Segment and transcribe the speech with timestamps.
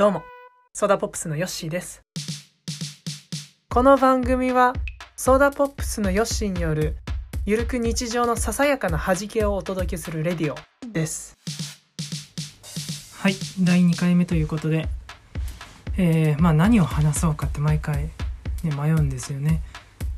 [0.00, 0.22] どうも、
[0.72, 2.02] ソーダポップスのヨッシーです。
[3.68, 4.72] この番組は、
[5.14, 6.96] ソーダポップスのヨッシーによる、
[7.44, 10.56] ゆるく日常のささやかな弾けをお届けするレディオ
[10.90, 11.36] です。
[13.18, 14.88] はい、第2回目ということで、
[15.98, 18.10] えー、まあ何を話そうかって毎回、ね、
[18.74, 19.60] 迷うんですよね。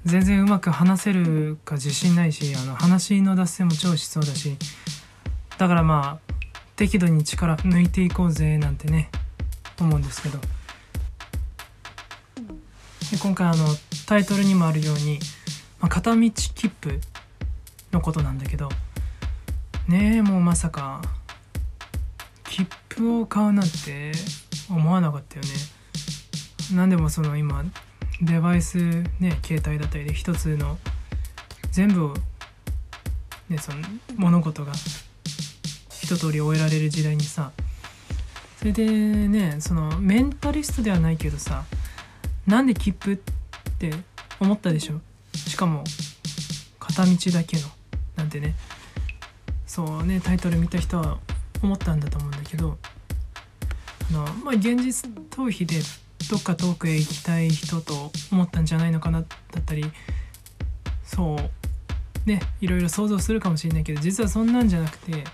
[0.04, 4.57] 全然うまく話せるか自信ないし、あの話の脱線も超しそうだし、
[5.58, 6.32] だからまあ、
[6.76, 9.11] 適度に力抜いていこうぜなんてね
[9.82, 10.39] 思うんですけど。
[13.11, 13.67] で今回あの
[14.07, 15.18] タイトルにもあるように、
[15.81, 17.00] まあ、片道切符
[17.93, 18.68] のことなんだけど。
[19.89, 21.03] ねえもうまさか
[22.45, 24.13] 切符を買うなんて
[24.71, 25.50] 思わなかったよね。
[26.75, 27.64] 何でもその今
[28.23, 28.79] デバイス
[29.18, 30.79] ね携帯だったりで一つの
[31.73, 32.14] 全部を
[33.48, 33.78] ねその
[34.17, 34.73] 物事が
[36.01, 37.51] 一通り終えられる時代にさ
[38.63, 41.65] それでねそのメンタリストではないけどさ
[42.47, 43.93] なんで切符って
[44.39, 45.01] 思ったでしょ？
[45.35, 45.83] しかも
[46.79, 47.65] 片道だけの
[48.15, 48.55] なんてね。
[49.67, 51.19] そうねタイトル見た人は
[51.61, 52.79] 思ったんだと思うんだけど
[54.11, 55.81] あのまあ現実逃避で
[56.31, 59.27] どっか遠くへ行きたい人と思ったんじゃないのかなだ
[59.59, 59.85] ったり
[61.05, 65.25] そうねいろいろ想像するかもしれないけど実はそんなんじゃなくて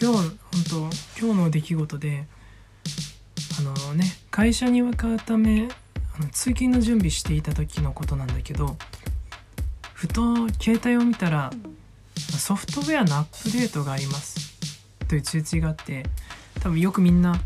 [0.00, 0.38] 今日本
[0.70, 2.26] 当今日の出来事で
[3.58, 5.68] あのね会社に向かうため
[6.18, 8.76] あの通勤の準備していた時のことなんだけど
[9.92, 11.52] ふと携帯を見たら
[12.16, 14.58] ソフトウェアのアップデートがあります。
[15.08, 16.04] という通知があって
[16.60, 17.40] 多分よくみんな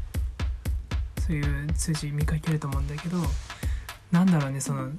[1.21, 3.19] そういう通知見かけると思うんだけど
[4.11, 4.91] なんだろうねその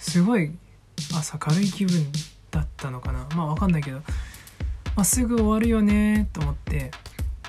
[0.00, 0.50] すごい
[1.16, 2.10] 朝軽い気分
[2.50, 3.26] だったのかな。
[3.36, 4.00] まあわかんないけど
[4.96, 6.90] まあ、すぐ終わるよねと思って、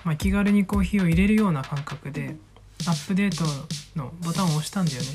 [0.03, 2.35] まあ、気軽にコーヒーを入れるような感覚で
[2.88, 3.43] アップデート
[3.95, 5.07] のボタンを押したんだよね、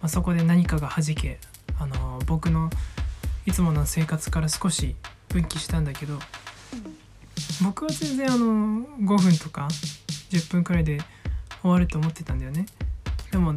[0.00, 1.38] まあ、そこで何かが弾け
[1.78, 2.70] あの僕の
[3.46, 4.96] いつもの生活から少し
[5.28, 6.18] 分岐したんだけど
[7.64, 9.68] 僕は全然あの5分とか
[10.30, 10.98] 10分くらいで
[11.62, 12.66] 終わると思ってたんだよね。
[13.30, 13.54] でも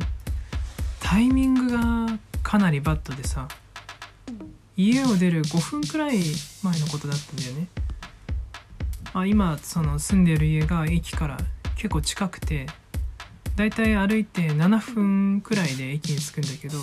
[1.00, 3.48] タイミングがかなりバッドでさ
[4.82, 6.20] 家を出る5分くらい
[6.64, 7.68] 前のことだったんだよね。
[9.14, 11.38] あ今その住んでる家が駅から
[11.76, 12.66] 結構近くて
[13.58, 16.78] だいたい歩いて7分くらいで駅に着くんだけど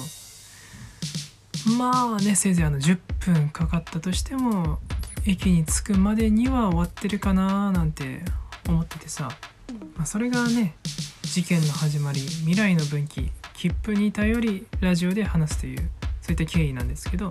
[1.78, 4.78] まあねせいぜいあの10分かかったとしても
[5.26, 8.20] 駅に着くまでには終わってるかななんて
[8.68, 9.30] 思っててさ、
[9.96, 10.74] まあ、それがね
[11.22, 15.88] 事件の始まり未来の分岐切符に頼りラジオで話すという
[16.20, 17.30] そういった経緯なんですけど。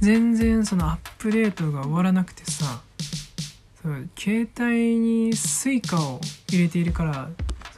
[0.00, 2.80] 全然そのアップデートが終わらなくてさ
[4.18, 7.28] 携帯に Suica を入れているから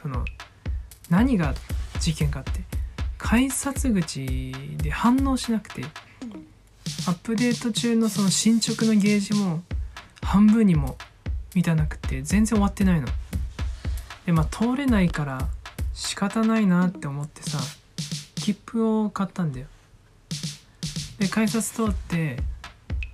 [0.01, 0.25] その
[1.09, 1.53] 何が
[1.99, 2.51] 事件かって
[3.17, 5.83] 改札口で反応しなくて
[7.07, 9.61] アップデート中のその進捗のゲージも
[10.21, 10.97] 半分にも
[11.55, 13.07] 満たなくて全然終わってないの。
[14.25, 15.47] でまあ通れないから
[15.93, 17.59] 仕方ないなって思ってさ
[18.35, 19.67] 切符を買ったんだよ。
[21.23, 22.35] で改札通って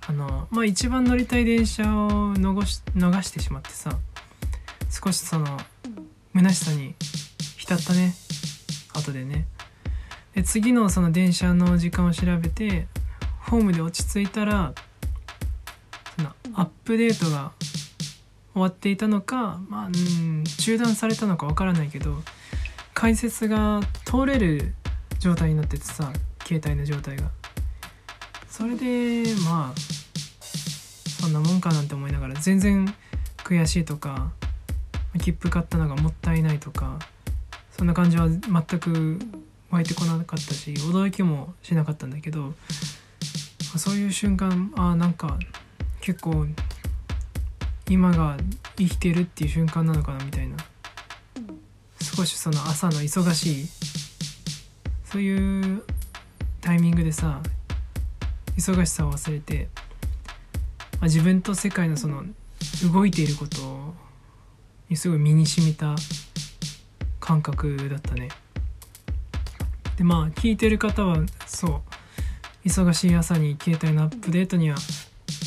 [0.08, 3.96] あのまあ一番乗りたい電車を逃し逃してしまってさ
[4.90, 5.46] 少しその
[6.34, 6.96] 虚しさに
[7.56, 8.12] 浸ったね
[8.94, 9.46] 後でね。
[10.34, 12.88] で次のその電車の時間を調べて
[13.42, 14.74] ホームで落ち着いたら
[16.16, 17.52] そのアップデートが
[18.54, 22.16] 終わっていたのかまあうん中断されたのかわからないけど
[22.92, 24.74] 解説が通れる
[25.20, 26.12] 状態になっててさ
[26.44, 27.39] 携帯の状態が。
[28.60, 29.80] それでまあ
[31.22, 32.94] そんなもんかなんて思いながら全然
[33.38, 34.32] 悔しいとか
[35.18, 36.98] 切符買ったのがもったいないとか
[37.70, 38.40] そんな感じは全
[38.78, 39.18] く
[39.70, 42.52] 湧いてこなかったし驚きもしなかったんだけど
[43.78, 45.38] そういう瞬間あなんか
[46.02, 46.44] 結構
[47.88, 48.36] 今が
[48.76, 50.56] 生きてるっていう瞬間なのかなみたいな。
[52.02, 53.68] 少しその朝の忙しい
[55.06, 55.82] そういう
[56.60, 57.40] タイミングでさ
[58.60, 59.68] 忙しさを忘れて、
[60.92, 62.24] まあ、自分と世界のその
[62.92, 63.94] 動いていること
[64.90, 65.96] にすごい身に染みた
[67.18, 68.28] 感覚だったね。
[69.96, 71.82] でまあ聞いてる方はそ
[72.64, 74.76] う忙しい朝に携帯のアップデートには、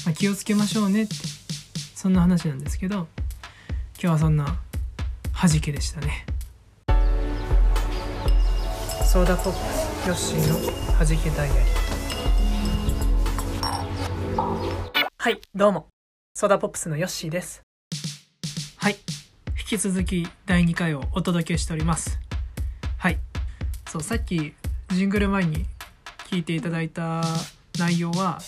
[0.05, 1.15] まあ、気をつけましょうねって
[1.95, 3.07] そんな話なんですけど今
[4.01, 4.59] 日はそんな
[5.33, 6.25] 弾けでしたね。
[9.05, 9.53] ソーダポッ
[10.03, 11.82] プヨッシーの弾けダイアリー
[14.43, 15.87] はいどうも。
[16.33, 17.61] ソーダポップスのヨッシーです。
[18.75, 18.97] はい
[19.57, 22.19] 引き続き第2回をお届けしております。
[22.97, 23.19] はい
[23.87, 24.53] そうさっき
[24.89, 25.65] ジングル前に
[26.29, 27.23] 聞いていただいた
[27.79, 28.39] 内容は、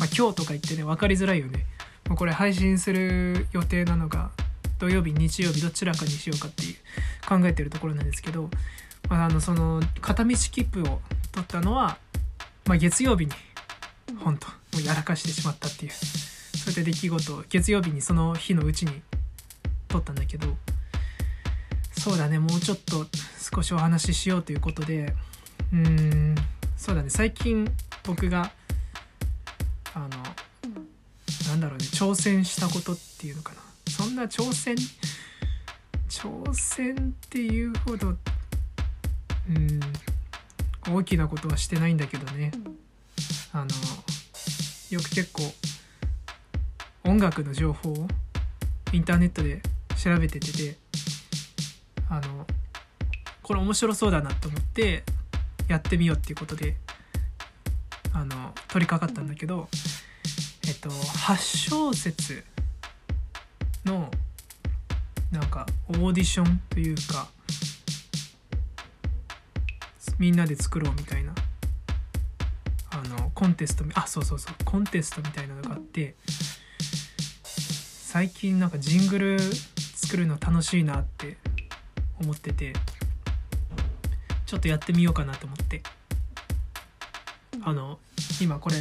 [0.00, 1.66] まあ、今日とか言ってね分かりづらいよね。
[2.08, 4.32] もうこれ配信する予定なのが
[4.80, 6.74] 土曜日日曜日どちらかにしようかっていう
[7.28, 8.50] 考えてるところなんですけど、
[9.08, 11.00] まあ、あのその片道切符を
[11.30, 11.98] 取ったのは、
[12.66, 13.32] まあ、月曜日に
[14.16, 15.92] 本当もうやらかしてしまったっていう。
[15.92, 19.00] そういった出来事を月曜日にその日のうちに
[19.86, 20.46] 撮ったんだけど
[21.92, 23.06] そうだねもうちょっと
[23.54, 25.14] 少しお話ししようということで
[25.72, 26.34] うーん
[26.76, 27.70] そうだね最近
[28.04, 28.52] 僕が
[29.94, 30.08] あの
[31.48, 33.60] なんだろうね挑戦したことっていうのかな。
[33.90, 34.76] そんな挑戦
[36.08, 38.12] 挑戦っていうほどう
[39.52, 39.80] ん
[40.90, 42.52] 大きなことはしてないんだけどね
[43.52, 43.66] あの
[44.90, 45.42] よく結構
[47.04, 48.08] 音楽の情報を
[48.92, 49.62] インターネットで
[49.96, 50.76] 調べててで
[52.10, 52.46] あの
[53.42, 55.04] これ面白そうだなと思って
[55.68, 56.76] やってみようっていうことで
[58.12, 59.68] あの取り掛かったんだけど
[60.66, 61.36] えっと8
[61.70, 62.44] 小節
[63.84, 64.10] の
[65.30, 67.28] なんかオーディションというか
[70.18, 71.32] みんなで作ろうみたいな
[73.38, 74.54] コンテストあそうそうそう。
[74.64, 76.16] コンテストみたいなのがあって
[77.44, 79.38] 最近なんかジングル
[79.94, 81.36] 作るの楽しいなって
[82.20, 82.72] 思ってて
[84.44, 85.82] ちょっとやってみようかなと思って。
[87.62, 88.00] あの
[88.42, 88.76] 今これ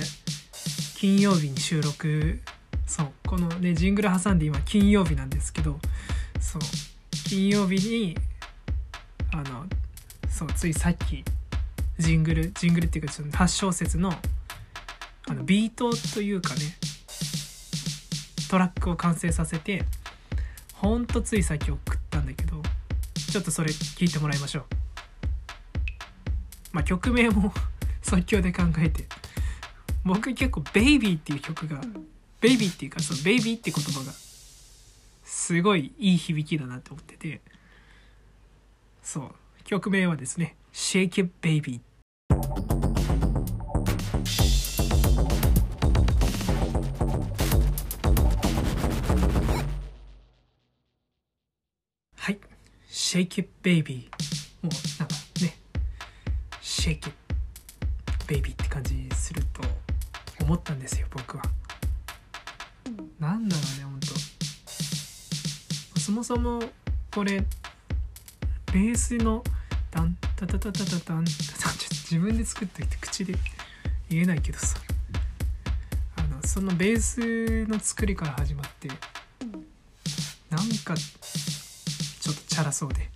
[0.95, 2.41] 金曜日に収録
[2.87, 5.79] そうこのねジングル挟んで今金曜日なんですけど
[6.39, 6.61] そう
[7.27, 8.17] 金曜日に
[9.31, 9.65] あの
[10.29, 11.23] そうついさっき
[11.99, 14.13] ジングルジングルっていうかちょっと8小節の
[15.29, 16.61] あのビートというかね
[18.49, 19.83] トラックを完成させて
[20.73, 22.61] ほんとついさっき送ったんだけど
[23.31, 24.65] ちょっとそれ聞いてもらいましょう。
[26.71, 27.53] まあ曲名も
[28.01, 29.05] 即興で考えて。
[30.05, 31.81] 僕結構「ベイビー」っていう曲が
[32.39, 34.13] 「ベイビー」っていうかその「ベイビー」って言葉が
[35.25, 37.41] すごいいい響きだなって思ってて。
[39.03, 39.35] そう。
[39.65, 41.81] 曲名はですね「Shake It Baby」
[53.07, 54.09] Shake It Baby.
[54.61, 55.55] もうなんかね。
[56.61, 57.11] Shake It
[58.27, 59.61] Baby って感じすると
[60.43, 61.43] 思ったんですよ僕は。
[63.17, 64.07] なんだろうねほんと。
[65.97, 66.61] そもそも
[67.13, 67.45] これ
[68.73, 69.41] ベースの
[69.89, 73.35] タンタタタタタタンタタンちょっと自分で作っといて口で
[74.09, 74.77] 言えないけどさ。
[76.17, 78.89] あのそのベースの作りから始まって
[80.49, 80.93] なんか
[82.57, 83.07] チャラそうで。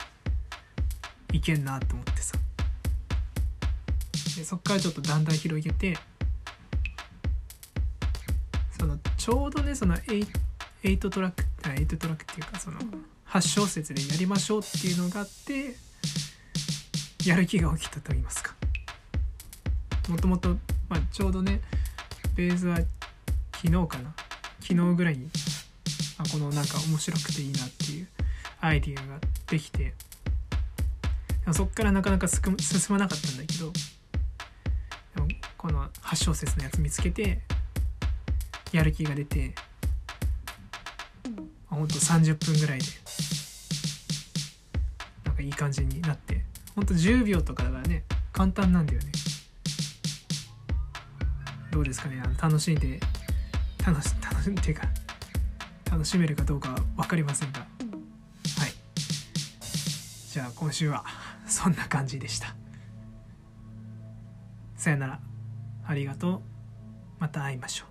[1.34, 2.38] いけんなと思ってさ。
[4.38, 5.98] でそっからちょっとだんだん広げて
[8.78, 10.28] そのちょうどねその 8,
[10.84, 12.78] 8トラックあ8トラックっていうかその
[13.30, 15.76] 8小節でやりましょうっていうのがあって
[17.28, 18.54] やる気が起きたと言いますか。
[20.08, 20.50] もともと、
[20.88, 21.62] まあ、ちょうどね
[22.36, 22.78] ベースは
[23.56, 24.14] 昨日かな。
[24.60, 25.32] 昨日ぐらいに
[26.20, 27.91] あこのなんか面白くていいなっていう
[28.62, 29.94] アイディアができて
[31.52, 32.42] そっからなかなか進
[32.90, 33.74] まなかったんだけど
[35.62, 37.40] この8小節のやつ見つけて
[38.72, 39.54] やる気が出て
[41.68, 42.86] ほんと30分ぐらいで
[45.24, 46.44] なんかいい感じになって
[46.76, 48.04] ほんと10秒とかだからね
[48.34, 49.12] 簡単なんだよね。
[51.70, 53.00] どうですかねあの楽しんで
[53.86, 54.88] 楽し楽しんってか
[55.92, 57.81] 楽しめるかどうかは分かりませんが。
[60.32, 61.04] じゃあ今週は
[61.46, 62.56] そんな感じでした。
[64.78, 65.20] さよなら。
[65.86, 66.42] ありがとう。
[67.20, 67.91] また会いましょう。